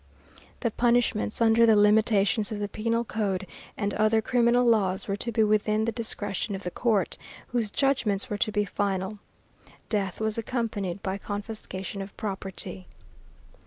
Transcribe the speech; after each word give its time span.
The 0.61 0.71
punishments, 0.71 1.41
under 1.41 1.63
the 1.67 1.75
limitations 1.75 2.51
of 2.51 2.57
the 2.57 2.67
Penal 2.67 3.03
Code 3.03 3.45
and 3.77 3.93
other 3.93 4.19
criminal 4.19 4.65
laws, 4.65 5.07
were 5.07 5.15
to 5.17 5.31
be 5.31 5.43
within 5.43 5.85
the 5.85 5.91
discretion 5.91 6.55
of 6.55 6.63
the 6.63 6.71
court, 6.71 7.19
whose 7.49 7.69
judgments 7.69 8.27
were 8.27 8.39
to 8.39 8.51
be 8.51 8.65
final. 8.65 9.19
Death 9.89 10.19
was 10.19 10.39
accompanied 10.39 11.03
by 11.03 11.19
confiscation 11.19 12.01
of 12.01 12.17
property. 12.17 12.87